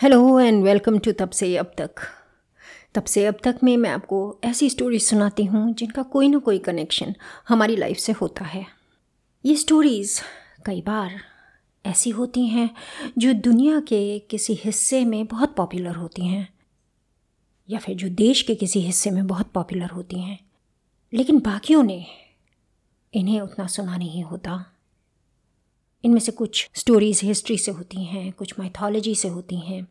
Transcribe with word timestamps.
Hello 0.00 0.40
and 0.40 0.64
welcome 0.64 0.98
to 0.98 1.12
तब 1.12 1.30
से 1.30 1.56
अब 1.56 1.66
तक। 1.78 1.90
तब 2.94 3.04
से 3.04 3.24
अब 3.26 3.38
तक 3.44 3.58
में 3.64 3.76
मैं 3.76 3.90
आपको 3.90 4.18
ऐसी 4.44 4.70
स्टोरीज 4.70 5.02
सुनाती 5.02 5.44
हूँ 5.44 5.74
जिनका 5.74 6.02
कोई 6.02 6.28
ना 6.28 6.38
कोई 6.38 6.58
कनेक्शन 6.58 7.14
हमारी 7.48 7.76
लाइफ 7.76 7.96
से 7.96 8.12
होता 8.12 8.44
है। 8.44 8.66
ये 9.44 9.56
स्टोरीज़ 9.56 10.20
कई 10.66 10.82
बार 10.82 11.20
ऐसी 11.86 12.10
होती 12.10 12.46
हैं 12.46 12.70
जो 13.18 13.32
दुनिया 13.32 13.80
के 13.80 14.18
किसी 14.18 14.54
हिस्से 14.54 15.04
में 15.04 15.26
बहुत 15.26 15.56
पॉपुलर 15.56 15.94
होती 15.94 16.26
हैं, 16.26 16.48
या 17.68 17.78
फिर 17.78 17.96
जो 17.96 18.08
देश 18.08 18.42
के 18.42 18.54
किसी 18.54 18.80
हिस्से 18.80 19.10
में 19.10 19.26
बहुत 19.26 19.52
पॉपुलर 19.52 19.90
होती 19.90 20.20
हैं। 20.20 20.38
लेकिन 21.12 21.38
बाकियों 21.38 21.82
ने 21.82 22.06
इन्हें 23.14 23.40
उतना 23.40 23.66
सुना 23.66 23.96
नहीं 23.96 24.24
होता। 24.24 24.64
इनमें 26.06 26.20
से 26.20 26.32
कुछ 26.32 26.68
स्टोरीज़ 26.74 27.24
हिस्ट्री 27.24 27.58
से 27.58 27.72
होती 27.72 28.04
हैं, 28.04 28.32
कुछ 28.32 28.58
माइथोलॉजी 28.58 29.14
से 29.14 29.28
होती 29.28 29.56
हैं। 29.60 29.86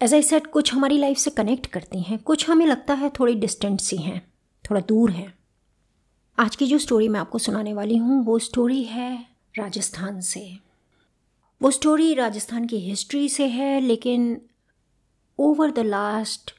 एज 0.00 0.14
आई 0.14 0.22
सेट 0.22 0.46
कुछ 0.46 0.72
हमारी 0.74 0.98
लाइफ 0.98 1.18
से 1.18 1.30
कनेक्ट 1.30 1.66
करती 1.66 2.00
हैं, 2.00 2.18
कुछ 2.18 2.48
हमें 2.50 2.66
लगता 2.66 2.94
है 2.94 3.10
थोड़ी 3.10 3.34
डिस्टेंट 3.34 3.80
सी 3.80 3.96
हैं, 3.96 4.20
थोड़ा 4.64 4.80
दूर 4.80 5.10
हैं। 5.10 5.32
आज 6.38 6.56
की 6.56 6.66
जो 6.66 6.78
स्टोरी 6.78 7.08
मैं 7.08 7.20
आपको 7.20 7.38
सुनाने 7.38 7.74
वाली 7.74 7.96
हूँ, 7.96 8.24
वो 8.24 8.38
स्टोरी 8.38 8.82
है 8.84 9.26
राजस्थान 9.58 10.20
से। 10.20 10.58
वो 11.60 11.70
स्टोरी 11.70 12.14
राजस्थान 12.14 12.66
की 12.66 12.78
हिस्ट्री 12.78 13.28
से 13.28 13.46
है, 13.46 13.80
लेकिन 13.80 14.40
over 15.38 15.70
the 15.70 15.78
last 15.78 16.54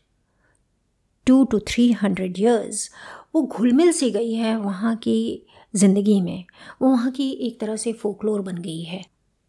two 1.28 1.44
two 1.44 1.60
three 1.60 1.92
hundred 1.92 2.40
years 2.40 2.90
वो 3.36 3.42
घुलमिल 3.42 3.92
सी 3.92 4.12
गई 4.12 4.34
है 4.34 4.56
वहाँ 4.58 4.96
की 4.96 5.46
ज़िंदगी 5.76 6.22
में, 6.22 6.46
वो 6.82 6.90
वहाँ 6.90 7.12
की 7.12 7.30
एक 7.30 7.60
तरह 7.60 7.76
से 7.76 7.94
फोकलोर 7.94 8.42
बन 8.42 8.58
गई 8.58 8.82
है। 8.82 9.04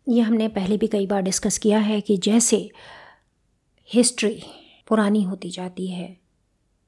ये 0.06 0.20
हमने 0.20 0.48
पहले 0.48 0.76
भी 0.76 0.86
कई 0.86 1.06
बार 1.06 1.22
डिस्कस 1.22 1.58
किया 1.58 1.78
है 1.78 2.00
कि 2.00 2.16
जैसे 2.16 2.70
हिस्ट्री 3.90 4.42
पुरानी 4.88 5.22
होती 5.22 5.50
जाती 5.50 5.86
है, 5.86 6.16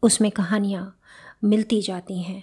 उसमें 0.03 0.31
कहानियाँ 0.31 1.01
मिलती 1.45 1.81
जाती 1.83 2.23
हैं, 2.23 2.43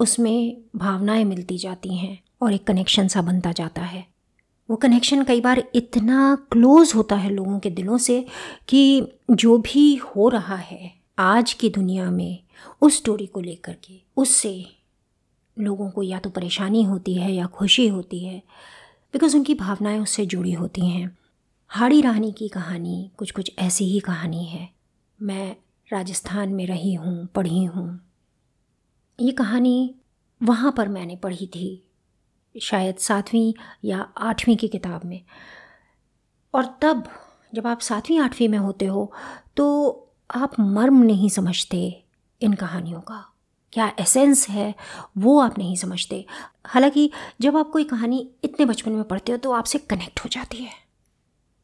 उसमें 0.00 0.56
भावनाएँ 0.76 1.24
मिलती 1.24 1.58
जाती 1.58 1.96
हैं 1.96 2.18
और 2.42 2.52
एक 2.52 2.66
कनेक्शन 2.66 3.08
सा 3.08 3.22
बनता 3.22 3.52
जाता 3.52 3.82
है। 3.82 4.06
वो 4.68 4.76
कनेक्शन 4.76 5.24
कई 5.24 5.40
बार 5.40 5.62
इतना 5.74 6.34
क्लोज़ 6.52 6.94
होता 6.94 7.16
है 7.16 7.30
लोगों 7.30 7.58
के 7.58 7.70
दिलों 7.70 7.98
से 7.98 8.24
कि 8.68 9.12
जो 9.30 9.58
भी 9.58 9.94
हो 9.96 10.28
रहा 10.28 10.56
है 10.56 10.92
आज 11.18 11.52
की 11.52 11.70
दुनिया 11.70 12.10
में, 12.10 12.38
उस 12.82 12.96
स्टोरी 12.96 13.26
को 13.26 13.40
लेकर 13.40 13.72
के, 13.72 14.00
उससे 14.16 14.64
लोगों 15.56 15.90
को 15.90 16.02
या 16.02 16.18
तो 16.18 16.30
परेशानी 16.30 16.82
होती 16.82 17.14
है 17.14 17.32
या 17.32 17.46
खुशी 17.46 17.86
होती 17.88 18.24
है 18.24 18.42
बिकॉज़ 19.14 19.36
उनकी 19.36 19.54
भावनाएँ 19.54 19.98
उससे 19.98 20.26
जुड़ी 20.26 20.52
होती 20.52 20.86
हैं। 20.86 21.16
हाड़ी 21.70 22.00
रानी 22.00 22.32
की 22.32 22.48
कहानी 22.48 23.10
कुछ 23.16 23.30
कुछ 23.30 23.50
ऐसी 23.58 23.84
ही 23.84 24.00
कहानी 24.00 24.44
है। 24.44 24.68
मैं 25.18 25.56
राजस्थान 25.88 26.48
में 26.48 26.66
रही 26.66 26.94
हूँ, 26.94 27.26
पढ़ी 27.26 27.64
हूँ। 27.64 28.00
ये 29.18 29.32
कहानी 29.32 29.94
वहाँ 30.40 30.72
पर 30.72 30.88
मैंने 30.88 31.16
पढ़ी 31.16 31.46
थी, 31.46 31.82
शायद 32.54 32.96
सातवीं 32.96 33.52
या 33.84 34.00
आठवीं 34.18 34.56
की 34.56 34.68
किताब 34.68 35.04
में। 35.04 35.20
और 36.54 36.66
तब 36.82 37.08
जब 37.52 37.66
आप 37.66 37.80
सातवीं, 37.80 38.18
आठवीं 38.18 38.48
में 38.48 38.58
होते 38.58 38.86
हो 38.86 39.12
तो 39.56 39.66
आप 40.30 40.58
मर्म 40.60 41.02
नहीं 41.02 41.28
समझते 41.28 42.04
इन 42.40 42.52
कहानियों 42.54 43.00
का। 43.00 43.24
क्या 43.72 43.92
एसेंस 44.00 44.48
है, 44.48 44.74
वो 45.18 45.40
आप 45.40 45.58
नहीं 45.58 45.76
समझते। 45.76 46.26
हालाँकि 46.66 47.10
जब 47.40 47.56
आप 47.56 47.70
कोई 47.70 47.84
कहानी 47.84 48.30
इतने 48.44 48.66
बचपन 48.66 48.92
में 48.92 49.04
पढ़ते 49.04 49.32
हो 49.32 49.38
तो 49.38 49.52
आपसे 49.52 49.78
कनेक्ट 49.78 50.20
हो 50.20 50.28
जाती 50.28 50.56
है। 50.56 50.90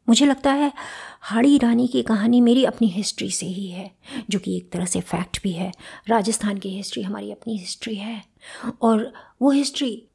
मुझे 0.09 0.27
लगता 0.27 0.53
है, 0.53 0.73
हाड़ी 1.21 1.59
रानी 1.59 1.87
की 1.89 2.03
कहानी 2.03 2.41
मेरी 2.41 2.65
अपनी 2.65 2.89
हिस्ट्री 2.89 3.31
से 3.31 3.47
ही 3.47 3.67
है, 3.69 3.91
जो 4.31 4.39
कि 4.39 4.57
एक 4.57 4.73
तरह 4.73 4.84
से 4.84 5.01
फैक्ट 5.01 5.43
भी 5.43 5.53
है। 5.53 5.73
राजस्थान 6.09 6.59
की 6.59 6.69
हिस्ट्री 6.69 7.03
हमारी 7.03 7.33
अपनी 7.33 7.59
हिस्ट्री 7.59 7.95
है। 7.95 8.23
और 8.83 9.12
वो 9.43 9.50
हिस्ट्री 9.50 10.09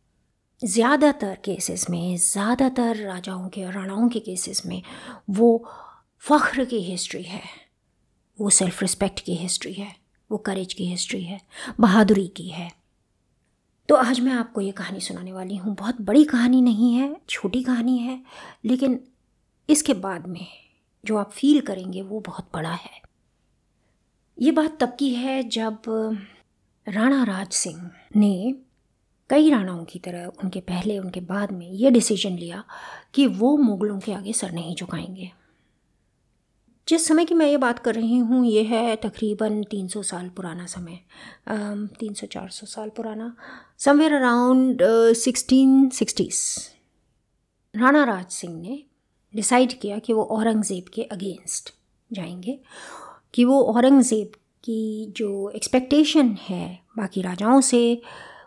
ज़्यादातर 0.65 1.37
केसेस 1.45 1.89
में, 1.89 2.17
ज़्यादातर 2.17 2.95
राजाओं 2.95 3.49
के 3.49 3.65
और 3.65 3.73
राणाओं 3.73 4.09
के 4.09 4.19
केसेस 4.19 4.65
में, 4.65 4.81
वो 5.29 5.69
फ़ख्र 6.19 6.65
की 6.65 6.81
हिस्ट्री 6.81 7.23
है। 7.23 7.41
वो 8.41 8.49
सेल्फ़ 8.49 8.81
रिस्पेक्ट 8.81 9.19
की 9.19 9.35
हिस्ट्री 9.35 9.73
है। 9.73 10.00
वो 10.31 10.37
करेज 10.37 10.73
की 10.73 10.85
हिस्ट्री 10.85 11.23
है, 11.23 11.41
बहादुरी 11.79 12.27
की 12.27 12.47
है। 12.47 12.71
तो 13.89 13.95
आज 13.95 14.19
मैं 14.19 14.33
आपको 14.33 14.61
ये 14.61 14.71
कहानी 14.71 14.99
सुनाने 14.99 15.31
वाली 15.31 15.55
हूँ। 15.55 15.75
बहुत 15.75 16.01
बड़ी 16.01 16.23
कहानी 16.23 16.61
नहीं 16.61 16.93
है, 16.93 17.15
छोटी 17.29 17.63
कहानी 17.63 17.97
है, 17.97 18.21
लेकिन 18.65 18.99
इसके 19.69 19.93
बाद 19.93 20.27
में 20.27 20.45
जो 21.05 21.17
आप 21.17 21.31
फील 21.31 21.61
करेंगे 21.61 22.01
वो 22.01 22.19
बहुत 22.19 22.49
बड़ा 22.53 22.73
है। 22.73 23.01
ये 24.41 24.51
बात 24.51 24.77
तब 24.79 24.95
की 24.99 25.13
है 25.13 25.43
जब 25.43 25.81
राणा 26.87 27.23
राज 27.23 27.51
सिंह 27.51 27.91
ने 28.15 28.55
कई 29.29 29.49
राणाओं 29.49 29.85
की 29.85 29.99
तरह 29.99 30.25
उनके 30.43 30.59
पहले, 30.59 30.99
उनके 30.99 31.19
बाद 31.19 31.51
में 31.51 31.69
ये 31.71 31.91
डिसीज़न 31.91 32.37
लिया 32.37 32.63
कि 33.13 33.27
वो 33.27 33.57
मुग़लों 33.57 33.99
के 33.99 34.13
आगे 34.13 34.33
सर 34.33 34.51
नहीं 34.51 34.75
झुकाएँगे। 34.75 35.31
जिस 36.91 37.05
समय 37.07 37.25
की 37.25 37.35
मैं 37.35 37.45
ये 37.47 37.57
बात 37.57 37.77
कर 37.79 37.95
रही 37.95 38.17
हूँ, 38.17 38.45
ये 38.45 38.63
है 38.63 38.95
तकरीबन 38.95 39.61
300 39.63 40.01
साल 40.03 40.27
पुराना 40.29 40.65
समय। 40.65 40.99
तीन 41.99 42.13
सौ 42.13 42.27
चार 42.27 42.49
सौ 42.49 42.65
साल 42.65 42.89
पुराना। 42.89 43.35
Somewhere 43.79 44.13
around 44.13 44.81
sixteen 45.15 45.89
sixties 45.89 46.41
Rana 47.73 48.03
Raj 48.03 48.25
Singh 48.31 48.61
ने 48.61 48.83
डिसाइड 49.35 49.79
किया 49.79 49.99
कि 49.99 50.13
वो 50.13 50.23
औरंगज़ेब 50.23 50.89
के 50.93 51.03
अगेंस्ट 51.03 51.73
जाएँगे। 52.11 52.59
कि 53.33 53.45
वो 53.45 53.61
औरंगज़ेब 53.63 54.31
की 54.63 55.13
जो 55.17 55.49
एक्सपेक्टेशन 55.49 56.37
है 56.49 56.79
बाकी 56.97 57.21
राजाओं 57.21 57.61
से, 57.61 58.01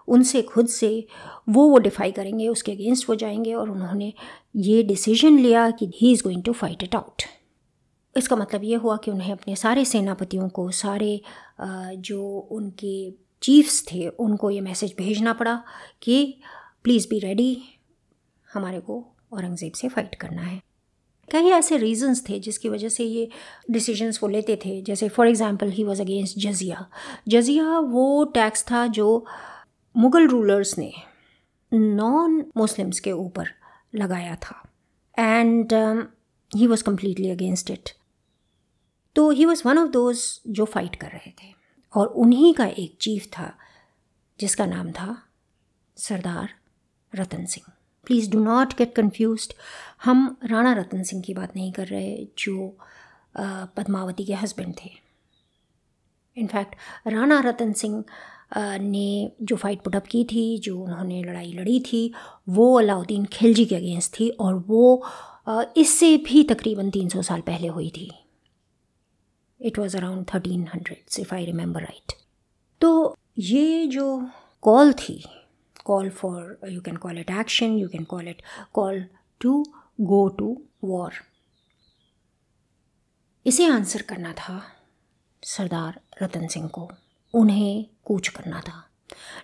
उनसे, 0.09 0.43
खुद 0.43 0.67
से, 0.67 1.07
वो 1.49 1.69
वो 1.69 1.79
डिफाई 1.79 2.13
करेंगे, 2.13 2.49
उसके 2.49 2.73
अगेंस्ट 2.73 3.09
वो 3.09 3.15
जाएँगे 3.15 3.55
और 3.55 3.71
उन्होंने 3.71 4.13
ये 4.57 4.83
डिसीज़न 4.83 5.39
लिया 5.39 5.71
कि 5.71 5.91
he 5.97 6.13
is 6.13 6.23
going 6.23 6.43
to 6.43 6.53
fight 6.53 6.83
it 6.83 6.95
out 6.95 7.23
इसका 8.17 8.37
मतलब 8.37 8.65
ये 8.65 8.77
हुआ 8.77 8.97
कि 8.97 9.11
उन्हें 9.11 9.33
अपने 9.33 9.57
सारे 9.57 9.85
सेनापतियों 9.85 10.49
को, 10.49 10.71
सारे 10.73 11.21
जो 11.61 12.49
उनके 12.51 13.11
चीफ्स 13.43 13.85
थे, 13.87 14.07
उनको 14.09 14.51
ये 14.51 14.61
मैसेज 14.61 14.95
भेजना 14.99 15.33
पड़ा 15.33 15.63
कि 16.03 16.41
प्लीज़ 16.85 17.09
बी 17.09 17.19
रेडी, 17.19 17.57
हमारे 18.49 18.81
को 18.81 19.05
औरंगज़ेब 19.33 19.73
से 19.73 19.89
फ़ाइट 19.89 20.15
करना 20.15 20.43
है। 20.43 20.61
कई 21.29 21.49
ऐसे 21.51 21.77
रीजंस 21.79 22.23
थे 22.29 22.39
जिसकी 22.41 22.69
वजह 22.69 22.89
से 22.89 23.05
ये 23.05 23.29
डिसीजंस 23.71 24.19
वो 24.23 24.29
लेते 24.29 24.57
थे। 24.65 24.81
जैसे 24.83 25.09
for 25.09 25.29
example 25.29 25.71
he 25.71 25.85
was 25.85 26.01
against 26.01 26.39
jizya. 26.39 26.87
जजिया 27.29 27.79
वो 27.79 28.25
टैक्स 28.35 28.65
था 28.71 28.87
जो 28.89 29.25
मुग़ल 29.95 30.29
रूलर्स 30.29 30.77
ने 30.79 30.93
नॉन 31.73 32.45
मुस्लिम्स 32.57 33.01
के 33.01 33.13
ऊपर 33.13 33.49
लगाया 33.95 34.35
था। 34.37 34.63
And 35.19 35.73
he 36.51 36.67
was 36.67 36.85
completely 36.85 37.31
against 37.31 37.71
it 37.71 37.91
तो 39.17 39.31
he 39.31 39.45
was 39.45 39.63
one 39.67 39.79
of 39.79 39.91
those 39.91 40.41
जो 40.49 40.65
फाइट 40.65 40.97
कर 40.97 41.09
रहे 41.09 41.31
थे। 41.31 41.53
और 41.95 42.07
उन्हीं 42.07 42.55
का 42.55 42.67
एक 42.67 42.97
चीफ 43.01 43.27
था, 43.27 43.53
जिसका 44.41 44.67
नाम 44.67 44.91
था 44.93 45.17
Sardar 45.97 46.49
Ratan 47.13 47.45
Singh. 47.45 47.73
Please 48.07 48.31
do 48.31 48.39
not 48.45 48.73
get 48.75 48.95
confuse 48.95 49.49
हम 50.05 50.37
राणा 50.45 50.73
रतन 50.73 51.03
सिंह 51.03 51.23
की 51.23 51.35
बात 51.35 51.57
नहीं 51.57 51.73
कर 51.73 51.87
रहे, 51.87 52.27
जो 52.39 52.77
पद्मावती 53.77 54.25
के 54.25 54.35
हस्बैंड 54.35 54.75
थे। 54.75 54.91
इनफैक्ट 56.37 56.75
राणा 57.07 57.41
रतन 57.41 57.73
सिंह 57.73 58.05
ने 58.57 59.33
जो 59.43 59.57
फाइट 59.57 59.81
पुटअप 59.81 60.07
की 60.07 60.25
थी, 60.25 60.59
जो 60.59 60.81
उन्होंने 60.81 61.23
लड़ाई 61.23 61.53
लड़ी 61.53 61.81
थी, 61.81 62.13
वो 62.49 62.79
अलाउद्दीन 62.79 63.25
खिलजी 63.25 63.65
के 63.65 63.77
अगेंस्ट 63.77 64.13
थी, 64.21 64.29
और 64.31 64.55
वो 64.55 65.07
इससे 65.77 66.17
भी 66.17 66.43
तकरीबन 66.43 66.91
300 66.91 67.23
साल 67.23 67.41
पहले 67.41 67.69
हुई 67.69 67.91
थी। 67.91 68.11
It 69.65 69.79
was 69.79 69.97
around 69.97 70.27
thirteen 70.35 70.69
hundred 70.75 71.21
if 71.21 71.35
I 71.35 71.45
remember 71.45 71.81
right 71.81 72.13
तो 72.81 73.17
ये 73.39 73.87
जो 73.87 74.29
कॉल 74.63 74.93
थी 74.93 75.25
call 75.85 76.11
for 76.11 76.59
you 76.69 76.81
can 76.81 76.97
call 76.97 77.19
it 77.19 77.31
action 77.31 77.79
you 77.79 77.89
can 77.89 78.05
call 78.05 78.29
it 78.29 78.43
call 78.73 79.05
to 79.41 79.65
go 80.01 80.29
to 80.29 80.63
war 80.85 81.13
इसे 83.47 83.67
आंसर 83.67 84.03
करना 84.03 84.33
था 84.33 84.63
सरदार 85.43 86.01
रतन 86.23 86.47
सिंह 86.47 86.69
को, 86.69 86.91
उन्हें 87.35 87.87
कूच 88.05 88.29
करना 88.29 88.61
था। 88.61 88.89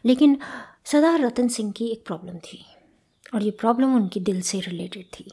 लेकिन 0.04 0.38
सरदार 0.84 1.20
रतन 1.20 1.48
सिंह 1.48 1.72
की 1.72 1.86
एक 1.86 2.06
प्रॉब्लम 2.06 2.38
थी, 2.38 2.64
और 3.34 3.42
ये 3.42 3.50
प्रॉब्लम 3.50 3.94
उनकी 3.94 4.20
दिल 4.20 4.40
से 4.40 4.60
रिलेटेड 4.60 5.06
थी। 5.06 5.30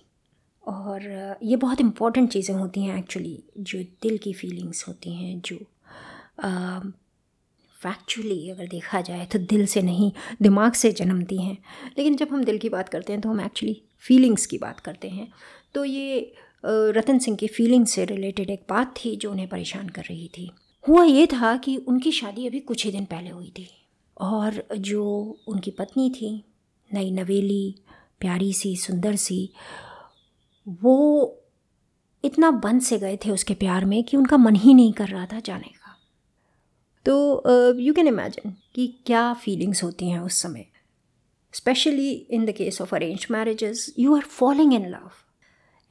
और 0.68 1.38
ये 1.44 1.56
बहुत 1.56 1.82
इंपॉर्टेंट 1.82 2.30
चीज़ें 2.32 2.56
होती 2.56 2.84
हैं 2.84 2.98
एक्चुअली 2.98 3.38
जो 3.60 3.80
दिल 4.04 4.18
की 4.18 4.34
फीलिंग्स 4.34 4.88
होती 4.88 5.14
हैं, 5.14 5.40
जो 5.42 5.58
फैक्चुअली 7.76 8.50
अगर 8.50 8.68
देखा 8.68 9.02
जाए 9.02 9.26
तो 9.26 9.40
दिल 9.40 9.66
से 9.66 9.82
नहीं, 9.82 10.12
दिमाग 10.42 10.74
से 10.74 10.92
जन्मती 10.92 11.38
हैं। 11.38 11.58
लेकिन 11.98 12.16
जब 12.16 12.34
हम 12.34 12.44
दिल 12.44 12.58
की 12.58 12.70
बात 12.70 12.90
करते 12.90 13.14
हैं 13.14 13.22
तो 13.22 13.30
हम 13.30 13.42
एक्चुअली 13.42 13.82
फीलिंग्स 14.00 14.46
की 14.46 14.58
बात 14.58 14.80
करते 14.80 15.10
हैं। 15.10 15.28
तो 15.74 15.86
ये 15.86 16.34
रतन 16.64 17.20
सिंह 17.20 17.38
की 17.38 17.48
फीलिंग्स 17.48 17.92
से 17.92 18.06
रिलेटेड 18.06 18.50
एक 18.50 18.64
बात 18.70 18.94
थी 18.98 19.16
जो 19.16 19.32
उन्हें 19.32 19.48
परेशान 19.50 19.90
कर 19.90 20.02
रही 20.02 20.28
थी। 20.38 20.50
हुआ 20.86 21.04
ये 21.04 21.26
था 21.28 21.56
कि 21.58 21.76
उनकी 21.78 22.12
शादी 22.12 22.48
अभी 22.48 22.60
कुछ 22.60 22.86
ही 22.86 22.92
दिन 22.92 23.06
पहले 23.06 23.30
हुई 23.30 23.52
थी। 23.58 23.70
और 24.18 24.64
जो 24.78 25.06
उनकी 25.48 25.72
पत्नी 25.72 26.10
थी, 26.10 26.44
नई 26.92 27.12
नवेली, 27.12 27.76
प्यारी 28.22 28.54
सी, 28.54 28.76
सुंदर 28.76 29.16
सी 29.16 29.50
वो 30.68 31.44
इतना 32.24 32.52
बंद 32.52 32.82
से 32.82 32.98
गए 33.00 33.18
थे 33.18 33.32
उसके 33.32 33.54
प्यार 33.54 33.86
में 33.86 34.04
कि 34.04 34.18
उनका 34.18 34.38
मन 34.38 34.56
ही 34.56 34.74
नहीं 34.74 34.94
कर 34.94 35.08
रहा 35.08 35.26
था 35.26 35.40
जाने 35.40 35.68
का। 35.68 35.96
तो 37.06 37.76
यू 37.80 37.94
कैन 37.94 38.08
इमेजिन 38.08 38.56
कि 38.76 38.88
क्या 39.06 39.34
फीलिंग्स 39.34 39.84
होती 39.84 40.10
हैं 40.10 40.20
उस 40.20 40.42
समय। 40.42 40.66
Specially 41.54 42.12
in 42.12 42.46
the 42.46 42.52
case 42.52 42.82
of 42.82 42.96
arrange 42.96 43.28
marriages 43.32 43.94
you 44.00 44.16
are 44.16 44.22
falling 44.22 44.74
in 44.74 44.90
love 44.90 45.12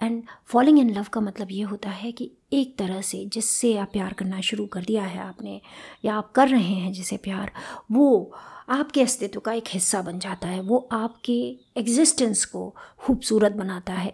and 0.01 0.23
falling 0.47 0.79
in 0.79 0.91
love 0.91 1.07
का 1.13 1.21
मतलब 1.21 1.51
ये 1.51 1.63
होता 1.63 1.91
है 1.91 2.13
कि 2.13 2.31
एक 2.53 2.77
तरह 2.79 3.01
से 3.01 3.25
जिससे 3.27 3.77
आप 3.79 3.91
प्यार 3.93 4.13
करना 4.13 4.41
शुरू 4.41 4.67
कर 4.67 4.85
दिया 4.85 5.05
है 5.05 5.19
आपने, 5.19 5.61
या 6.05 6.15
आप 6.15 6.33
कर 6.33 6.49
रहे 6.49 6.75
हैं 6.75 6.93
जिसे 6.93 7.17
प्यार, 7.17 7.51
वो 7.93 8.33
आपके 8.69 9.03
अस्तित्व 9.03 9.41
का 9.41 9.53
एक 9.53 9.69
हिस्सा 9.69 10.03
बन 10.03 10.19
जाता 10.19 10.49
है। 10.49 10.61
वो 10.61 10.89
आपके 10.93 11.39
एग्जिस्टेंस 11.77 12.45
को 12.45 12.75
खूबसूरत 12.99 13.53
बनाता 13.53 13.93
है। 13.93 14.13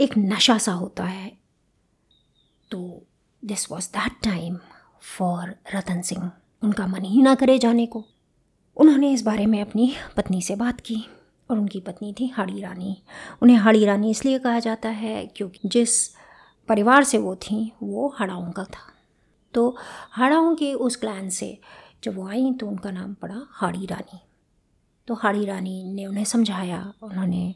एक 0.00 0.18
नशा 0.18 0.58
सा 0.58 0.72
होता 0.72 1.04
है। 1.04 1.38
तो 2.70 3.06
this 3.44 3.70
was 3.70 3.88
that 3.88 4.12
time 4.22 4.58
for 5.00 5.54
Ratan 5.74 6.02
Singh, 6.02 6.30
उनका 6.62 6.86
मन 6.86 7.04
ही 7.04 7.22
ना 7.22 7.34
करे 7.34 7.58
जाने 7.58 7.86
को। 7.86 8.04
उन्होंने 8.76 9.12
इस 9.12 9.22
बारे 9.22 9.46
में 9.46 9.60
अपनी 9.60 9.94
पत्नी 10.16 10.42
से 10.42 10.56
बात 10.56 10.80
की 10.80 11.06
और 11.50 11.58
उनकी 11.58 11.80
पत्नी 11.80 12.14
थी 12.20 12.28
हाड़ी 12.28 12.60
रानी। 12.60 13.02
उन्हें 13.42 13.56
हाड़ी 13.56 13.84
रानी 13.84 14.10
इसलिए 14.10 14.38
कहा 14.38 14.58
जाता 14.58 14.88
है 14.88 15.26
क्योंकि 15.26 15.68
जिस 15.68 16.08
परिवार 16.68 17.04
से 17.04 17.18
वो 17.18 17.36
थी, 17.36 17.72
वो 17.82 18.14
हड़ाओं 18.20 18.52
का 18.52 18.64
था। 18.64 18.92
तो 19.54 19.76
हड़ाओं 20.16 20.54
के 20.56 20.74
उस 20.74 20.96
क्लैन 20.96 21.30
से 21.30 21.58
जब 22.04 22.16
वो 22.16 22.28
आई 22.28 22.52
तो 22.52 22.66
उनका 22.66 22.90
नाम 22.90 23.14
पड़ा 23.14 23.46
हाड़ी 23.50 23.86
रानी। 23.86 24.18
तो 25.06 25.14
हाड़ी 25.14 25.44
रानी 25.44 25.84
ने 25.84 26.06
उन्हें 26.06 26.24
समझाया, 26.24 26.92
उन्होंने 27.02 27.54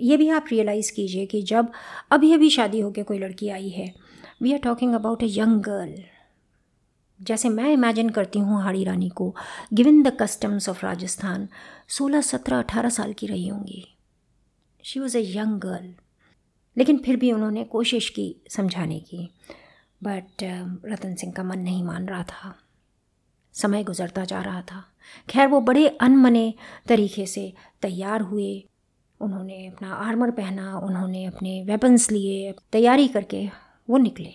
ये 0.00 0.16
भी 0.16 0.28
आप 0.28 0.44
रियलाइज़ 0.52 0.92
कीजिए 0.92 1.26
कि 1.26 1.42
जब 1.42 1.72
अभी 2.10 2.32
अभी 2.32 2.50
शादी 2.50 2.80
होकर 2.80 3.02
कोई 3.02 3.18
लड़की 3.18 3.48
आई 3.48 3.68
है 3.68 3.94
we 4.42 4.52
are 4.52 4.58
talking 4.58 4.94
about 4.94 5.22
a 5.22 5.26
young 5.28 5.62
girl 5.62 6.04
जैसे 7.22 7.48
मैं 7.48 7.72
इमेजिन 7.72 8.08
करती 8.08 8.38
हूँ 8.38 8.62
हाड़ी 8.62 8.84
रानी 8.84 9.08
को 9.08 9.36
given 9.72 10.02
the 10.02 10.16
customs 10.20 10.68
of 10.68 10.86
Rajasthan 10.86 11.48
सोलह 11.88 12.20
सत्रह 12.20 12.58
अठारह 12.58 12.88
साल 12.88 13.12
की 13.12 13.26
रही 13.26 13.48
होंगी। 13.48 13.96
She 14.84 15.00
was 15.00 15.18
a 15.18 15.22
young 15.36 15.60
girl 15.60 15.94
लेकिन 16.76 16.98
फिर 16.98 17.16
भी 17.16 17.32
उन्होंने 17.32 17.64
कोशिश 17.64 18.08
की 18.08 18.36
समझाने 18.50 19.00
की। 19.00 19.30
बट 20.02 20.26
uh, 20.28 20.92
रतन 20.92 21.14
सिंह 21.14 21.32
का 21.32 21.42
मन 21.42 21.58
नहीं 21.58 21.84
मान 21.84 22.06
रहा 22.06 22.22
था। 22.22 22.58
समय 23.52 23.84
गुजरता 23.84 24.24
जा 24.24 24.42
रहा 24.42 24.62
था। 24.62 24.84
खैर 25.30 25.48
वो 25.48 25.60
बड़े 25.60 25.88
अनमने 25.88 26.54
तरीके 26.86 27.26
से 27.26 27.52
तैयार 27.82 28.20
हुए। 28.20 28.68
उन्होंने 29.20 29.66
अपना 29.66 29.94
आर्मर 29.94 30.30
पहना, 30.30 30.78
उन्होंने 30.78 31.24
अपने 31.24 31.62
वेपन्स 31.62 32.10
लिए, 32.10 32.54
तैयारी 32.72 33.08
करके 33.08 33.50
वो 33.90 33.98
निकले। 33.98 34.32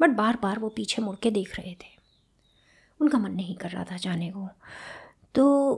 बट 0.00 0.10
बार 0.10 0.38
बार 0.42 0.58
वो 0.58 0.68
पीछे 0.68 1.02
मुड़ 1.02 1.16
के 1.16 1.30
देख 1.30 1.60
रहे 1.60 1.72
थे। 1.72 1.92
उनका 3.00 3.18
मन 3.18 3.32
नहीं 3.32 3.54
कर 3.54 3.70
रहा 3.70 3.84
था 3.84 3.96
जाने 3.96 4.30
को। 4.30 4.48
तो 5.34 5.72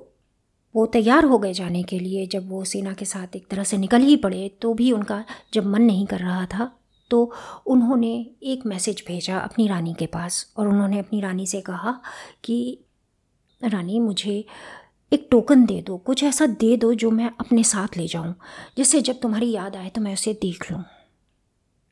वो 0.77 0.87
तैयार 0.87 1.25
हो 1.25 1.39
गए 1.39 1.53
जाने 1.53 1.83
के 1.83 1.99
लिए। 1.99 2.27
जब 2.27 2.51
वो 2.51 2.65
सेना 2.65 2.93
के 2.93 3.05
साथ 3.05 3.37
एक 3.37 3.49
तरह 3.49 3.65
से 3.65 3.77
निकल 3.77 4.01
ही 4.01 4.17
पड़े 4.17 4.49
तो 4.63 4.75
भी 4.75 4.93
उनका 4.93 5.25
जब 5.55 5.67
मन 5.67 5.83
नहीं 5.83 6.07
कर 6.07 6.19
रहा 6.19 6.47
था 6.47 6.79
तो 7.11 7.33
उन्होंने 7.67 8.31
एक 8.43 8.67
मैसेज 8.67 9.05
भेजा 9.07 9.39
अपनी 9.39 9.69
रानी 9.69 9.95
के 9.95 10.07
पास। 10.07 10.55
और 10.57 10.69
उन्होंने 10.69 10.99
अपनी 10.99 11.21
रानी 11.21 11.47
से 11.47 11.61
कहा 11.61 12.01
कि, 12.45 12.81
रानी, 13.65 14.01
मुझे 14.01 14.45
एक 15.13 15.27
टोकन 15.31 15.65
दे 15.67 15.81
दो, 15.83 15.97
कुछ 15.99 16.23
ऐसा 16.25 16.47
दे 16.47 16.77
दो 16.77 16.93
जो 16.95 17.11
मैं 17.11 17.31
अपने 17.41 17.63
साथ 17.65 17.97
ले 17.97 18.07
जाऊँ, 18.09 18.35
जिससे 18.77 19.01
जब 19.01 19.21
तुम्हारी 19.21 19.51
याद 19.51 19.77
आए 19.77 19.89
तो 19.89 20.01
मैं 20.01 20.13
उसे 20.15 20.33
देख 20.43 20.71
लूँ। 20.71 20.83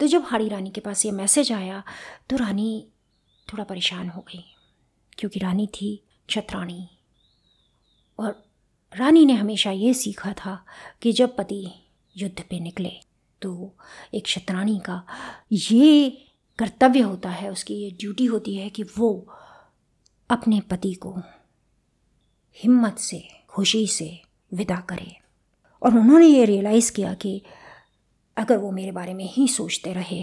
तो 0.00 0.06
जब 0.06 0.24
हाड़ी 0.26 0.48
रानी 0.48 0.70
के 0.70 0.80
पास 0.80 1.04
ये 1.06 1.12
मैसेज 1.12 1.52
आया 1.52 1.82
तो 2.30 2.36
रानी 2.36 2.86
थोड़ा 3.48 3.64
परेशान 3.64 4.08
हो 4.08 4.20
गई, 4.22 4.44
क्योंकि 5.18 5.40
रानी 5.40 5.66
थी 5.74 6.00
छत्राणी 6.28 6.88
और 8.18 8.42
रानी 8.92 9.24
ने 9.26 9.32
हमेशा 9.32 9.70
ये 9.70 9.92
सीखा 9.94 10.32
था 10.34 10.64
कि 11.02 11.12
जब 11.12 11.36
पति 11.36 11.66
युद्ध 12.16 12.42
पे 12.50 12.58
निकले 12.60 12.92
तो 13.42 13.74
एक 14.14 14.26
शतरानी 14.28 14.78
का 14.78 15.02
ये 15.52 16.10
कर्तव्य 16.58 17.00
होता 17.00 17.30
है, 17.30 17.50
उसकी 17.50 17.74
ये 17.74 17.90
ड्यूटी 17.90 18.24
होती 18.24 18.54
है 18.56 18.68
कि 18.70 18.82
वो 18.98 19.12
अपने 20.30 20.60
पति 20.60 20.92
को 20.94 21.16
हिम्मत 22.56 22.98
से, 22.98 23.22
खुशी 23.48 23.86
से 23.86 24.22
विदा 24.52 24.76
करे। 24.80 25.16
और 25.82 25.98
उन्होंने 25.98 26.26
ये 26.26 26.44
रियलाइज़ 26.44 26.92
किया 26.92 27.14
कि 27.14 27.42
अगर 28.36 28.58
वो 28.58 28.70
मेरे 28.70 28.92
बारे 28.92 29.14
में 29.14 29.24
ही 29.24 29.48
सोचते 29.48 29.92
रहे 29.92 30.22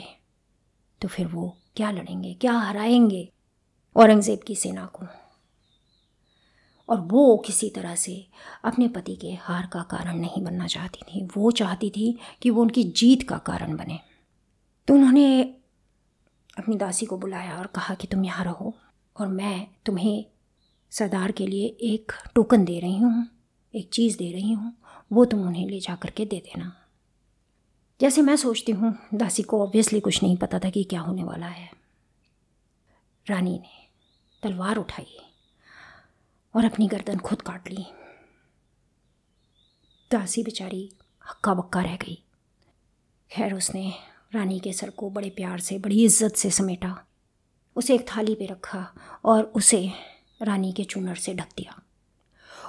तो 1.02 1.08
फिर 1.08 1.28
वो 1.28 1.58
क्या 1.76 1.92
लड़ेंगे, 1.92 2.34
क्या 2.34 2.54
हराएँगे 2.54 3.28
औरंगज़ेब 3.96 4.40
की 4.48 4.56
सेना 4.56 4.86
को? 4.86 5.06
और 6.90 7.02
वो 7.02 7.38
किसी 7.38 7.70
तरह 7.70 7.96
से 7.96 8.28
अपने 8.64 8.88
पति 8.88 9.16
के 9.16 9.32
हार 9.34 9.70
का 9.74 9.82
कारण 9.82 10.18
नहीं 10.18 10.42
बनना 10.44 10.68
चाहती 10.68 11.02
थी। 11.04 11.24
वो 11.38 11.52
चाहती 11.52 11.90
थी 11.90 12.18
कि 12.42 12.50
वो 12.50 12.62
उनकी 12.62 12.84
जीत 12.84 13.28
का 13.30 13.38
कारण 13.38 13.76
बने। 13.78 14.00
तो 14.88 14.94
उन्होंने 14.94 15.42
अपनी 16.58 16.76
दासी 16.76 17.06
को 17.06 17.18
बुलाया 17.18 17.58
और 17.58 17.68
कहा 17.68 17.94
कि 17.94 18.08
तुम 18.08 18.26
यहाँ 18.26 18.46
रहो 18.46 18.74
और 19.16 19.28
मैं 19.28 19.68
तुम्हें 19.86 20.26
सरदार 20.92 21.32
के 21.32 21.48
लिए 21.48 21.68
एक 21.82 22.12
टोकन 22.36 22.66
दे 22.66 22.80
रही 22.80 22.98
हूँ, 22.98 23.28
एक 23.74 23.90
चीज़ 23.90 24.18
दे 24.18 24.32
रही 24.32 24.54
हूँ, 24.54 24.74
वो 25.12 25.26
तुम 25.26 25.48
उन्हें 25.48 25.68
ले 25.68 25.80
जा 25.80 25.96
करके 25.96 26.26
दे 26.26 26.40
देना। 26.40 26.76
जैसे 28.00 28.22
मैं 28.22 28.36
सोचती 28.36 28.72
हूँ, 28.72 28.98
दासी 29.14 29.44
को 29.44 29.62
ऑब्वियसली 29.64 30.00
कुछ 30.00 30.24
नहीं 30.24 30.38
पता 30.38 30.60
था 30.60 30.70
कि 30.70 30.84
क्या 30.84 31.02
होने 31.02 31.24
वाला 31.24 31.46
है। 31.46 31.70
रानी 33.28 33.52
ने 33.52 33.88
तलवार 34.44 34.78
उठाई 34.78 35.18
और 36.56 36.66
अपनी 36.66 36.88
गर्दन 36.88 37.18
खुद 37.18 37.42
काट 37.42 37.72
ली। 37.72 37.86
दासी 40.12 40.44
बेचारी 40.44 40.90
हक्का 41.30 41.54
बक्का 41.54 41.82
रह 41.82 41.96
गई। 41.96 42.18
खैर, 43.32 43.54
उसने 43.54 43.94
रानी 44.34 44.60
के 44.60 44.74
सर 44.74 44.90
को 44.90 45.10
बड़े 45.10 45.30
प्यार 45.30 45.60
से, 45.60 45.78
बड़ी 45.78 46.04
इज़्ज़त 46.06 46.36
से 46.36 46.50
समेटा। 46.52 47.06
उसे 47.76 47.96
एक 47.96 48.06
थाली 48.10 48.36
पे 48.36 48.46
रखा 48.46 48.88
और 49.26 49.44
उसे 49.44 49.92
रानी 50.42 50.72
के 50.74 50.84
चूनर 50.84 51.16
से 51.16 51.34
ढक 51.34 51.50
दिया। 51.58 51.82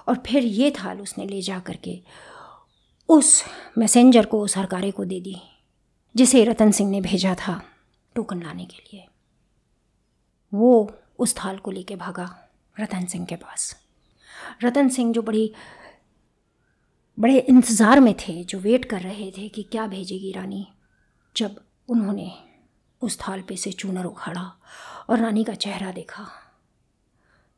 और 0.09 0.23
फिर 0.27 0.45
ये 0.45 0.71
थाल 0.71 1.01
उसने 1.01 1.27
ले 1.27 1.41
जा 1.43 1.59
करके 1.59 2.01
उस 3.09 3.43
मैसेंजर 3.79 4.27
को, 4.27 4.41
उस 4.41 4.57
हरकारे 4.57 4.91
को 4.91 5.05
दे 5.05 5.21
दी, 5.21 5.37
जिसे 6.15 6.45
रतन 6.45 6.71
सिंह 6.71 6.91
ने 6.91 7.01
भेजा 7.01 7.35
था 7.35 7.61
टोकन 8.17 8.43
लाने 8.43 8.65
के 8.65 8.83
लिए। 8.83 9.07
वो 10.53 10.91
उस 11.19 11.37
थाल 11.37 11.59
को 11.59 11.71
लेके 11.71 11.97
भागा 11.97 12.29
रतन 12.81 13.07
सिंह 13.07 13.27
के 13.27 13.37
पास। 13.37 13.75
रतन 14.65 14.89
सिंह 14.89 15.13
जो 15.13 15.23
बड़ी, 15.23 15.53
बड़े 17.19 17.39
इंतज़ार 17.39 18.01
में 18.01 18.15
थे, 18.19 18.43
जो 18.45 18.59
वेट 18.59 18.85
कर 18.85 19.01
रहे 19.01 19.31
थे 19.31 19.49
कि 19.49 19.63
क्या 19.63 19.87
भेजेगी 19.87 20.33
रानी, 20.33 20.67
जब 21.37 21.61
उन्होंने 21.89 22.33
उस 23.03 23.19
थाल 23.21 23.41
पे 23.41 23.57
से 23.57 23.73
चूनर 23.73 24.05
उखाड़ा 24.05 24.53
और 25.11 25.19
रानी 25.19 25.45
का 25.45 25.55
चेहरा 25.55 25.93
देखा। 25.93 26.27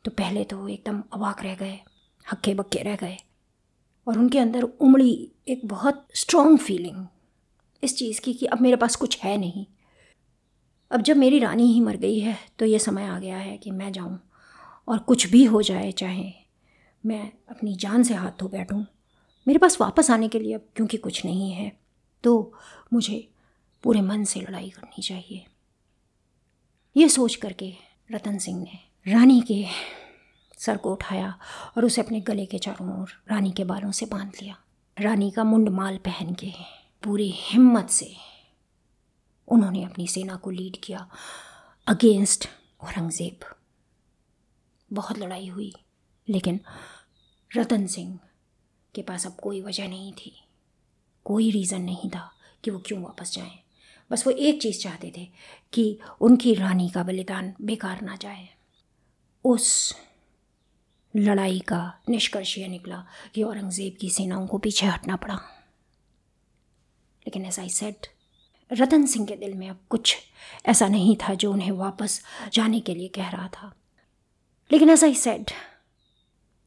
तो 0.05 0.11
पहले 0.11 0.45
तो 0.45 0.67
एकदम 0.69 1.03
अवाक 1.13 1.43
रह 1.43 1.55
गए 1.55 1.79
हक्के 2.27 2.55
बक्के 2.55 2.83
रह 2.83 2.97
गए 2.97 3.17
और 4.07 4.19
उनके 4.19 4.39
अंदर 4.39 4.63
उमड़ी 4.63 5.31
एक 5.49 5.67
बहुत 5.67 6.07
स्ट्रॉन्ग 6.15 6.59
फीलिंग 6.59 7.07
इस 7.83 7.97
चीज़ 7.97 8.21
की 8.21 8.35
कि 8.35 8.47
अब 8.47 8.61
मेरे 8.61 8.77
पास 8.77 8.97
कुछ 8.97 9.19
है 9.19 9.37
नहीं। 9.37 9.65
अब 10.91 11.03
जब 11.03 11.17
मेरी 11.17 11.39
रानी 11.39 11.73
ही 11.73 11.81
मर 11.81 11.97
गई 11.97 12.19
है 12.19 12.37
तो 12.59 12.65
ये 12.65 12.79
समय 12.79 13.07
आ 13.07 13.19
गया 13.19 13.37
है 13.37 13.57
कि 13.59 13.71
मैं 13.71 13.93
जाऊँ 13.93 14.19
और 14.89 14.99
कुछ 14.99 15.27
भी 15.27 15.45
हो 15.45 15.63
जाए, 15.63 15.91
चाहे 15.93 16.33
मैं 17.05 17.33
अपनी 17.51 17.75
जान 17.75 18.03
से 18.03 18.15
हाथ 18.15 18.31
धो 18.41 18.49
बैठूँ, 18.49 18.85
मेरे 19.47 19.59
पास 19.59 19.81
वापस 19.81 20.11
आने 20.11 20.29
के 20.29 20.39
लिए 20.39 20.55
अब 20.55 20.69
क्योंकि 20.77 20.97
कुछ 20.97 21.25
नहीं 21.25 21.51
है 21.53 21.71
तो 22.25 22.53
मुझे 22.93 23.29
पूरे 23.85 24.01
मन 24.01 24.25
से 24.25 24.41
लड़ाई 24.41 24.71
करनी 24.71 25.03
चाहिए। 25.03 25.45
ये 26.97 27.09
सोच 27.09 27.35
करके 27.35 27.73
रतन 28.13 28.39
सिंह 28.39 28.63
ने 28.63 28.79
रानी 29.07 29.41
के 29.41 29.65
सर 30.59 30.77
को 30.77 30.93
उठाया 30.93 31.39
और 31.77 31.85
उसे 31.85 32.01
अपने 32.01 32.21
गले 32.21 32.45
के 32.47 32.59
चारों 32.59 33.01
ओर 33.01 33.13
रानी 33.31 33.51
के 33.51 33.65
बालों 33.65 33.91
से 33.91 34.07
बाँध 34.07 34.33
लिया। 34.43 34.57
रानी 34.97 35.31
का 35.31 35.45
मुंड 35.45 35.69
माल 35.69 35.97
पहन 35.99 36.35
के 36.35 36.53
पूरी 37.03 37.31
हिम्मत 37.35 37.91
से 37.91 38.15
उन्होंने 39.49 39.85
अपनी 39.85 40.07
सेना 40.07 40.37
को 40.37 40.51
लीड 40.51 40.77
किया 40.85 41.09
अगेंस्ट 41.87 42.49
औरंगज़ेब। 42.81 43.45
बहुत 44.93 45.19
लड़ाई 45.19 45.47
हुई, 45.47 45.73
लेकिन 46.29 46.61
रतन 47.57 47.87
सिंह 47.87 48.19
के 48.95 49.03
पास 49.03 49.27
अब 49.27 49.37
कोई 49.43 49.61
वजह 49.61 49.89
नहीं 49.89 50.13
थी। 50.13 50.33
कोई 51.25 51.51
रीज़न 51.51 51.83
नहीं 51.83 52.11
था 52.11 52.31
कि 52.65 52.71
वो 52.71 52.79
क्यों 52.79 53.03
वापस 53.03 53.33
जाएँ। 53.33 53.59
बस 54.11 54.27
वो 54.27 54.33
एक 54.33 54.63
चीज़ 54.63 54.81
चाहते 54.81 55.13
थे 55.17 55.29
कि 55.73 55.99
उनकी 56.21 56.55
रानी 56.55 56.91
का 56.91 57.03
बलिदान 57.03 57.55
बेकार 57.63 58.01
ना 58.01 58.17
जाए। 58.17 58.49
उस 59.45 59.97
लड़ाई 61.17 61.59
का 61.61 61.99
निष्कर्ष 62.09 62.59
यह 62.59 62.69
निकला 62.69 63.07
कि 63.35 63.43
औरंगज़ेब 63.43 63.97
की 64.01 64.11
सेनाओं 64.11 64.47
को 64.47 64.59
पीछे 64.59 64.87
हटना 64.87 65.17
पड़ा। 65.17 65.35
लेकिन 67.27 67.45
ऐसा 67.47 67.63
ही 67.63 67.71
सेट 67.71 68.07
रतन 68.73 69.07
सिंह 69.07 69.27
के 69.27 69.37
दिल 69.37 69.55
में 69.55 69.69
अब 69.71 69.81
कुछ 69.91 70.17
ऐसा 70.67 70.89
नहीं 70.89 71.17
था 71.17 71.35
जो 71.35 71.53
उन्हें 71.53 71.71
वापस 71.71 72.21
जाने 72.53 72.81
के 72.81 72.95
लिए 72.95 73.09
कह 73.09 73.29
रहा 73.29 73.49
था। 73.49 73.75
लेकिन 74.73 74.91
ऐसा 74.91 75.07
ही 75.07 75.15
सेट 75.15 75.51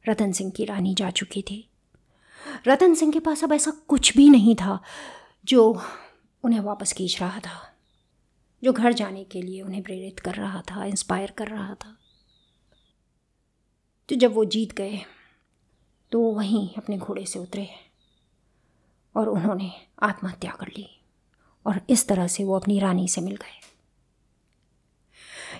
रतन 0.08 0.32
सिंह 0.32 0.50
की 0.50 0.64
रानी 0.64 0.94
जा 0.94 1.10
चुकी 1.10 1.42
थी। 1.42 1.68
रतन 2.68 2.94
सिंह 2.94 3.12
के 3.12 3.20
पास 3.20 3.44
अब 3.44 3.52
ऐसा 3.52 3.70
कुछ 3.88 4.16
भी 4.16 4.30
नहीं 4.30 4.54
था 4.54 4.82
जो 5.44 5.82
उन्हें 6.44 6.60
वापस 6.60 6.92
खींच 6.92 7.20
रहा 7.20 7.40
था, 7.40 7.74
जो 8.64 8.72
घर 8.72 8.92
जाने 8.92 9.24
के 9.24 9.42
लिए 9.42 9.62
उन्हें 9.62 9.82
प्रेरित 9.82 10.20
कर 10.20 10.34
रहा 10.34 10.60
था 10.60 10.84
इंस्पायर 10.84 11.30
कर 11.30 11.48
रहा 11.48 11.74
था। 11.74 11.96
तो 14.08 14.14
जब 14.14 14.34
वो 14.34 14.44
जीत 14.44 14.72
गए 14.72 15.00
तो 16.12 16.20
वो 16.20 16.32
वहीं 16.32 16.68
अपने 16.78 16.98
घोड़े 16.98 17.24
से 17.26 17.38
उतरे 17.38 17.68
और 19.14 19.28
उन्होंने 19.28 19.70
आत्महत्या 20.02 20.52
कर 20.60 20.66
ली 20.68 20.88
और 21.66 21.80
इस 21.90 22.06
तरह 22.08 22.26
से 22.26 22.44
वो 22.44 22.58
अपनी 22.58 22.78
रानी 22.80 23.08
से 23.08 23.20
मिल 23.20 23.36
गए। 23.36 23.60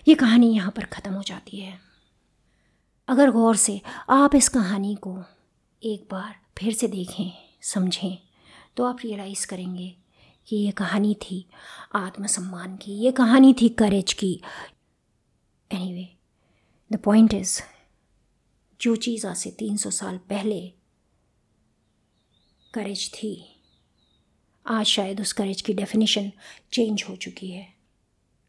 ये 0.09 0.15
कहानी 0.15 0.53
यहाँ 0.55 0.71
पर 0.71 0.85
ख़त्म 0.85 1.13
हो 1.13 1.23
जाती 1.23 1.57
है। 1.57 1.79
अगर 3.09 3.31
गौर 3.31 3.57
से 3.57 3.81
आप 4.11 4.35
इस 4.35 4.49
कहानी 4.49 4.95
को 4.95 5.19
एक 5.83 6.07
बार 6.11 6.35
फिर 6.59 6.73
से 6.73 6.89
देखें, 6.89 7.31
समझें 7.63 8.19
तो 8.77 8.85
आप 8.85 8.99
रियलाइज़ 9.05 9.47
करेंगे 9.47 9.95
कि 10.49 10.57
ये 10.57 10.71
कहानी 10.73 11.15
थी 11.23 11.45
आत्मसम्मान 11.95 12.77
की, 12.77 12.93
ये 12.95 13.13
कहानी 13.13 13.55
थी 13.55 13.69
करेज 13.69 14.13
की। 14.13 14.41
Any 15.71 15.93
way 15.93 16.09
the 16.91 17.01
point 17.01 17.35
is 17.35 17.61
जो 18.81 18.97
चीज़ 18.97 19.27
आज 19.27 19.37
से 19.37 19.51
तीन 19.51 19.77
सौ 19.77 19.91
साल 19.91 20.19
पहले 20.19 20.61
करेज 22.75 23.09
थी, 23.15 23.45
आज 24.67 24.87
शायद 24.87 25.21
उस 25.21 25.33
करेज 25.33 25.63
की 25.63 25.75
डेफिनेशन 25.75 26.31
चेंज 26.73 27.05
हो 27.09 27.17
चुकी 27.17 27.51
है। 27.51 27.67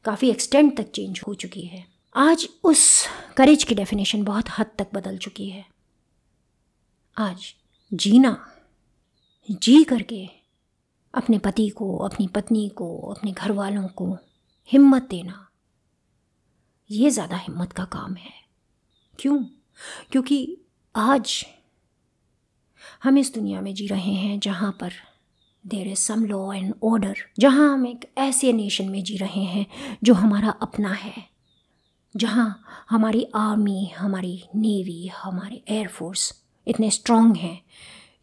काफ़ी 0.06 0.30
एक्सटेंड 0.30 0.76
तक 0.78 0.92
चेंज 0.92 1.22
हो 1.28 1.34
चुकी 1.34 1.62
है। 1.62 1.86
आज 2.16 2.48
उस 2.64 3.08
करेज 3.38 3.64
की 3.64 3.76
डेफिनेशन 3.76 4.24
बहुत 4.24 4.50
हद 4.50 4.72
तक 4.80 4.88
बदल 4.94 5.18
चुकी 5.18 5.50
है। 5.50 5.66
आज 7.18 7.54
जीना, 7.92 8.38
जी 9.50 9.84
करके 9.84 10.26
अपने 11.14 11.38
पति 11.38 11.70
को, 11.70 11.96
अपनी 11.98 12.28
पत्नी 12.28 12.68
को, 12.70 12.98
अपने 13.10 13.32
घर 13.32 13.52
वालों 13.52 13.88
को 13.88 14.18
हिम्मत 14.72 15.08
देना, 15.10 15.48
ये 16.90 17.10
ज़्यादा 17.10 17.38
हिम्मत 17.38 17.74
का 17.74 17.86
काम 17.86 18.16
है। 18.16 18.34
क्यों? 19.20 19.44
क्योंकि 20.12 20.58
आज 20.96 21.46
हम 23.04 23.18
इस 23.18 23.34
दुनिया 23.34 23.62
में 23.62 23.74
जी 23.74 23.88
रहे 23.88 24.14
हैं 24.14 24.40
जहाँ 24.40 24.72
पर 24.72 24.94
there 25.68 25.88
is 25.88 26.00
some 26.00 26.26
law 26.26 26.54
and 26.54 26.74
order 26.84 27.16
जहाँ 27.40 27.74
हम 27.74 27.88
एक 27.88 28.12
ऐसे 28.18 28.54
नेशन 28.54 28.90
में 28.90 29.04
जी 29.04 29.18
रहे 29.18 29.44
हैं 29.44 29.98
जो 30.04 30.14
हमारा 30.14 30.50
अपना 30.50 30.94
है, 30.94 31.30
जहाँ 32.16 32.64
हमारी 32.90 33.28
आर्मी 33.36 33.94
हमारी 33.98 34.44
नेवी 34.56 35.08
हमारे 35.08 35.64
एयरफोर्स 35.68 36.44
इतने 36.68 36.92
स्ट्रांग 36.92 37.36
हैं 37.38 37.62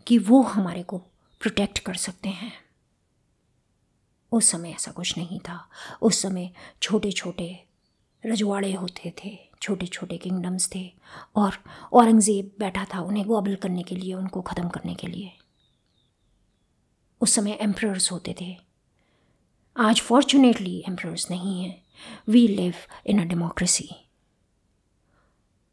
कि 0.07 0.19
वो 0.19 0.43
हमारे 0.43 0.83
को 0.83 0.99
प्रोटेक्ट 1.41 1.79
कर 1.79 1.95
सकते 1.95 2.29
हैं। 2.29 2.53
उस 4.33 4.51
समय 4.51 4.71
ऐसा 4.71 4.91
कुछ 4.91 5.19
नहीं 5.19 5.41
था। 5.41 5.71
उस 6.03 6.23
समय 6.23 6.51
छोटे 6.83 7.13
छोटे 7.13 7.65
रजवाड़े 8.25 8.73
होते 8.73 9.15
थे 9.25 9.39
छोटे 9.63 9.87
छोटे 9.87 10.17
किंगडम्स 10.17 10.69
थे 10.75 10.93
और 11.37 11.57
औरंगज़ेब 11.93 12.51
बैठा 12.59 12.85
था 12.95 13.01
उन्हें 13.01 13.27
गॉबल 13.27 13.55
करने 13.55 13.83
के 13.83 13.97
लिए, 13.97 14.15
उनको 14.15 14.43
ख़त्म 14.43 14.69
करने 14.69 14.95
के 14.95 15.07
लिए। 15.07 15.33
उस 17.21 17.35
समय 17.35 17.59
एम्प्रर्स 17.61 18.13
होते 18.13 18.35
थे। 18.41 18.57
आज 19.77 20.01
फॉर्चुनेटली 20.01 20.85
एम्प्रर्स 20.89 21.31
नहीं 21.31 21.63
हैं। 21.65 21.83
We 22.29 22.47
live 22.49 22.75
in 23.07 23.21
a 23.21 23.25
democracy 23.25 23.89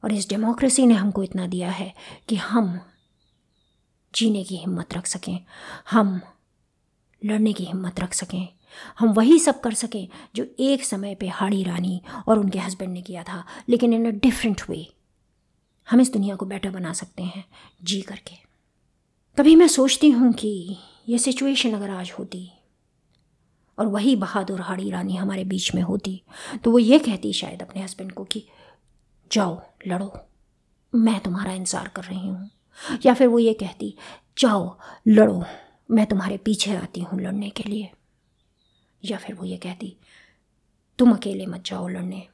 और 0.04 0.14
इस 0.14 0.30
डेमोक्रेसी 0.30 0.86
ने 0.86 0.94
हमको 0.94 1.24
इतना 1.24 1.48
दिया 1.48 1.72
है 1.72 1.94
कि 2.30 2.36
हम 2.36 2.80
जीने 4.14 4.44
की 4.44 4.58
हिम्मत 4.58 4.94
रख 4.94 5.06
सकें, 5.06 5.46
हम 5.92 6.22
लड़ने 7.22 7.54
की 7.54 7.66
हिम्मत 7.66 8.00
रख 8.00 8.14
सकें। 8.14 8.48
हम 9.00 9.10
वही 9.10 9.40
सब 9.40 9.60
कर 9.62 9.74
सकें 9.74 10.08
जो 10.36 10.46
एक 10.60 10.84
समय 10.84 11.16
पे 11.16 11.28
हाड़ी 11.30 11.64
रानी 11.64 12.02
और 12.28 12.40
उनके 12.40 12.60
हस्बैंड 12.60 12.94
ने 12.94 13.02
किया 13.02 13.24
था, 13.24 13.44
लेकिन 13.70 13.94
इन 13.94 14.06
अ 14.08 14.16
डिफरेंट 14.20 14.62
वे 14.70 14.86
हम 15.88 16.02
इस 16.02 16.14
दुनिया 16.14 16.36
को 16.36 16.46
बेटर 16.46 16.70
बना 16.70 16.94
सकते 16.94 17.24
हैं, 17.24 17.44
जी 17.84 18.02
करके। 18.02 18.36
कभी 19.38 19.56
मैं 19.56 19.68
सोचती 19.68 20.10
हूँ 20.10 20.32
कि 20.34 20.78
ये 21.10 21.18
सिचुएशन 21.18 21.74
अगर 21.74 21.90
आज 21.90 22.12
होती, 22.20 22.50
और 23.78 23.88
वही 23.88 24.16
बहादुर 24.16 24.62
हाड़ी 24.62 24.90
रानी 24.92 25.16
हमारे 25.16 25.44
बीच 25.44 25.74
में 25.76 25.82
होती 25.82 26.22
तो 26.64 26.72
वो 26.72 26.80
ये 26.80 27.00
कहती 27.00 27.34
शायद 27.34 27.62
अपने 27.62 27.84
हस्बैंड 27.84 28.12
को 28.12 28.24
कि, 28.24 28.44
जाओ, 29.32 29.62
लड़ो। 29.88 30.14
मैं 30.94 31.20
तुम्हारा 31.20 31.54
इंतज़ार 31.54 31.88
कर 31.88 32.04
रही 32.04 32.28
हूँ। 32.28 32.50
या 33.06 33.14
फिर 33.14 33.28
वो 33.28 33.40
ये 33.40 33.54
कहती, 33.54 33.94
जाओ, 34.38 34.78
लड़ो। 35.08 35.44
मैं 35.90 36.06
तुम्हारे 36.06 36.38
पीछे 36.38 36.76
आती 36.76 37.02
हूँ 37.02 37.20
लड़ने 37.22 37.50
के 37.50 37.64
लिए। 37.64 37.90
या 39.06 39.18
फिर 39.18 39.36
वो 39.36 39.46
ये 39.46 39.58
कहती, 39.58 39.98
तुम 40.98 41.14
अकेले 41.16 41.46
मत 41.46 41.64
जाओ 41.66 41.88
लड़ने, 41.88 42.28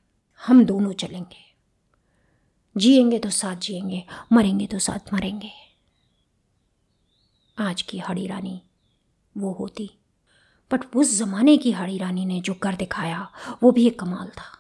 हम 0.46 0.66
दोनों 0.66 0.94
चलेंगे। 0.94 1.48
जिएँगे 2.78 3.20
तो 3.20 3.30
साथ 3.30 3.56
जिएँगे, 3.56 4.04
मरेंगे 4.32 4.68
तो 4.68 4.80
साथ 4.80 5.14
मरेंगे। 5.14 5.52
आज 7.60 7.82
की 7.82 8.00
हड़ी 8.00 8.28
रानी 8.28 8.62
वो 9.38 9.54
होती, 9.54 9.92
बट 10.72 10.96
उस 10.96 11.14
ज़माने 11.14 11.58
की 11.58 11.72
हड़ी 11.72 11.98
रानी 11.98 12.26
ने 12.26 12.42
जो 12.42 12.54
कर 12.54 12.76
दिखाया, 12.76 13.32
वो 13.64 13.72
भी 13.72 13.88
एक 13.88 14.00
कमाल 14.00 14.28
था। 14.28 14.54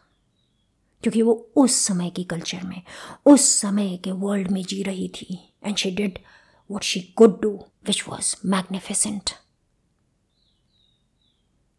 क्योंकि 1.04 1.22
वो 1.22 1.52
उस 1.56 1.76
समय 1.76 2.10
की 2.10 2.24
कल्चर 2.24 2.64
में, 2.64 2.82
उस 3.26 3.62
समय 3.62 3.98
के 3.98 4.12
वर्ल्ड 4.12 4.52
में 4.52 4.64
जी 4.64 4.84
रही 4.84 5.10
थी 5.10 5.54
and 5.64 5.76
she 5.76 5.92
did 5.92 6.20
what 6.72 6.84
she 6.84 7.00
could 7.02 7.42
do 7.42 7.66
which 7.88 8.04
was 8.08 8.36
magnificent 8.46 9.30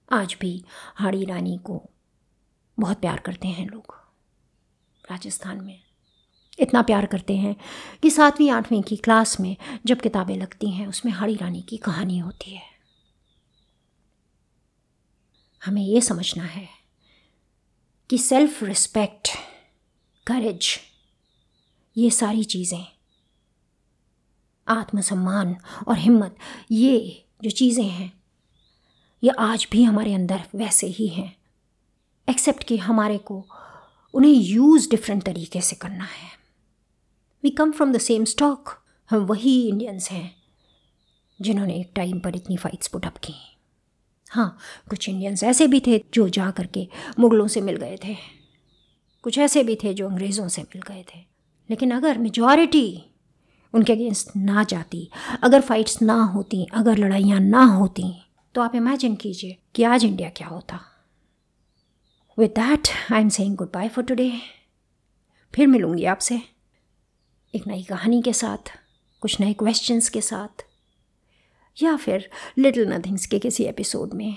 आज 0.08 0.36
भी 0.40 0.64
हाड़ी 0.96 1.24
रानी 1.24 1.56
को 1.58 1.82
बहुत 2.78 3.00
प्यार 3.00 3.20
करते 3.20 3.48
हैं 3.48 3.66
लोग 3.66 3.94
राजस्थान 5.04 5.60
में। 5.60 5.80
इतना 6.58 6.82
प्यार 6.82 7.06
करते 7.06 7.36
हैं 7.36 7.54
कि 8.02 8.10
सातवीं, 8.10 8.50
आठवीं 8.50 8.82
की 8.82 8.96
क्लास 8.96 9.38
में 9.40 9.56
जब 9.86 10.00
किताबें 10.00 10.36
लगती 10.36 10.70
हैं, 10.70 10.86
उसमें 10.86 11.12
हाड़ी 11.12 11.34
रानी 11.34 11.62
की 11.62 11.76
कहानी 11.76 12.18
होती 12.18 12.54
है। 12.54 12.62
हमें 15.62 15.82
ये 15.82 16.00
समझना 16.00 16.44
है 16.44 16.68
कि 18.10 18.18
सेल्फ 18.18 18.62
रिस्पेक्ट 18.62 19.28
करेज 20.26 20.78
ये 21.96 22.10
सारी 22.10 22.44
चीज़ें, 22.44 22.86
आत्मसम्मान 24.66 25.56
और 25.88 25.98
हिम्मत, 25.98 26.36
ये 26.70 27.26
जो 27.42 27.50
चीज़ें 27.50 27.84
हैं 27.84 28.17
ये 29.22 29.30
आज 29.30 29.66
भी 29.72 29.82
हमारे 29.82 30.14
अंदर 30.14 30.42
वैसे 30.54 30.86
ही 30.86 31.06
हैं। 31.08 31.36
एक्सेप्ट 32.28 32.64
कि 32.64 32.76
हमारे 32.76 33.18
को 33.18 33.46
उन्हें 34.14 34.32
यूज़ 34.32 34.88
डिफरेंट 34.90 35.22
तरीके 35.22 35.60
से 35.60 35.76
करना 35.76 36.04
है। 36.04 36.28
We 37.44 37.50
come 37.50 37.72
from 37.72 37.92
the 37.92 37.98
same 37.98 38.24
stock 38.24 38.68
हम 39.10 39.18
वही 39.18 39.68
इंडियंस 39.68 40.10
हैं, 40.10 40.34
जिन्होंने 41.40 41.74
एक 41.74 41.90
टाइम 41.94 42.20
पर 42.20 42.36
इतनी 42.36 42.56
फ़ाइट्स 42.56 42.88
पुटअप 42.88 43.16
की। 43.16 43.34
हाँ 44.30 44.56
कुछ 44.90 45.08
इंडियंस 45.08 45.42
ऐसे 45.42 45.66
भी 45.66 45.80
थे 45.80 46.04
जो 46.14 46.28
जा 46.28 46.50
कर 46.50 46.66
के 46.66 46.88
मुग़लों 47.18 47.46
से 47.46 47.60
मिल 47.60 47.76
गए 47.76 47.98
थे। 48.04 48.16
कुछ 49.22 49.38
ऐसे 49.38 49.64
भी 49.64 49.76
थे 49.76 49.94
जो 49.94 50.08
अंग्रेज़ों 50.08 50.48
से 50.48 50.62
मिल 50.62 50.82
गए 50.82 51.04
थे। 51.14 51.20
लेकिन 51.70 51.90
अगर 51.90 52.18
मेजॉरिटी 52.18 53.04
उनके 53.74 53.92
अगेंस्ट 53.92 54.36
ना 54.36 54.64
जाती, 54.64 55.10
अगर 55.42 55.60
फाइट्स 55.60 56.02
ना 56.02 56.22
होती, 56.24 56.64
अगर 56.64 56.98
लड़ाइयाँ 56.98 57.40
ना 57.40 57.64
होती 57.64 58.12
तो 58.54 58.60
आप 58.60 58.74
इमेजिन 58.74 59.14
कीजिए 59.16 59.56
कि 59.74 59.82
आज 59.82 60.04
इंडिया 60.04 60.28
क्या 60.28 60.48
होता। 60.48 60.80
With 62.38 62.50
that 62.50 62.88
I 63.12 63.20
am 63.20 63.28
saying 63.28 63.56
goodbye 63.72 63.88
for 63.88 64.04
today 64.04 64.30
फिर 65.54 65.66
मिलूँगी 65.66 66.04
आपसे 66.04 66.40
एक 67.54 67.66
नई 67.66 67.82
कहानी 67.82 68.20
के 68.22 68.32
साथ, 68.32 68.70
कुछ 69.22 69.40
नए 69.40 69.52
क्वेश्चंस 69.54 70.08
के 70.08 70.20
साथ, 70.20 70.64
या 71.76 71.96
फिर 71.96 72.28
लिटिल 72.58 72.88
नथिंग्स 72.92 73.26
के 73.26 73.38
किसी 73.38 73.64
एपिसोड 73.64 74.14
में। 74.14 74.36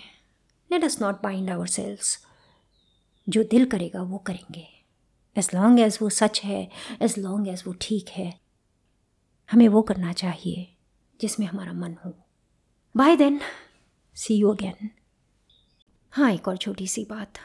Let 0.69 0.83
us 0.83 1.01
not 1.01 1.21
bind 1.23 1.49
ourselves 1.67 2.17
जो 3.27 3.43
दिल 3.43 3.65
करेगा 3.65 4.01
वो 4.03 4.17
करेंगे। 4.17 4.67
एज 5.35 5.49
लॉन्ग 5.55 5.79
एज 5.79 5.97
वो 6.01 6.09
सच 6.11 6.41
है 6.43 6.61
एज 7.01 7.17
लॉन्ग 7.17 7.47
एज 7.47 7.63
वो 7.67 7.73
ठीक 7.81 8.09
है, 8.09 8.33
हमें 9.49 9.67
वो 9.69 9.81
करना 9.81 10.13
चाहिए 10.13 10.67
जिसमें 11.19 11.47
हमारा 11.47 11.73
मन 11.73 11.95
हो। 12.05 12.13
Bye 12.95 13.15
then 13.15 13.39
see 14.21 14.35
you 14.35 14.49
again 14.49 14.89
हाँ 16.13 16.31
एक 16.31 16.47
और 16.47 16.57
छोटी 16.57 16.87
सी 16.87 17.03
बात। 17.05 17.37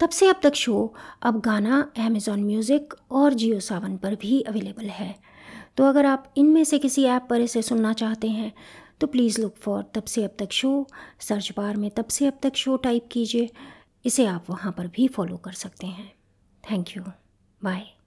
तब 0.00 0.10
से 0.10 0.28
अब 0.28 0.40
तक 0.42 0.54
शो, 0.54 0.94
अब 1.22 1.40
गाना 1.40 1.80
अमेज़ॉन 1.98 2.44
म्यूज़िक 2.44 2.94
और 3.10 3.34
जियो 3.34 3.60
सावन 3.60 3.96
पर 3.96 4.14
भी 4.14 4.40
अवेलेबल 4.42 4.84
है। 4.84 5.14
तो 5.76 5.84
अगर 5.84 6.06
आप 6.06 6.32
इनमें 6.36 6.62
से 6.64 6.78
किसी 6.78 7.04
ऐप 7.06 7.26
पर 7.30 7.40
इसे 7.40 7.62
सुनना 7.62 7.92
चाहते 7.92 8.28
हैं 8.28 8.52
तो 9.00 9.06
प्लीज़ 9.06 9.40
लुक 9.40 9.56
फॉर 9.56 9.82
तब 9.94 10.04
से 10.04 10.24
अब 10.24 10.36
तक 10.38 10.52
शो। 10.52 10.86
सर्च 11.20 11.52
बार 11.56 11.76
में 11.76 11.90
तब 11.90 12.06
से 12.06 12.26
अब 12.26 12.38
तक 12.42 12.54
शो 12.54 12.76
टाइप 12.76 13.08
कीजिए। 13.12 13.50
इसे 14.04 14.26
आप 14.26 14.50
वहाँ 14.50 14.72
पर 14.72 14.86
भी 14.86 15.08
फॉलो 15.08 15.36
कर 15.36 15.52
सकते 15.52 15.86
हैं। 15.86 16.12
Thank 16.64 16.96
you 16.96 17.02
bye 17.60 17.88